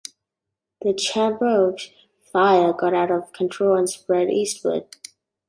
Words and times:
The 0.81 0.93
Champoeg 0.93 1.91
Fire 2.33 2.73
got 2.73 2.95
out 2.95 3.11
of 3.11 3.31
control 3.33 3.77
and 3.77 3.87
spread 3.87 4.31
eastward. 4.31 4.87